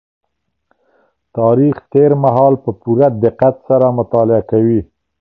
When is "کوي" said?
4.51-4.79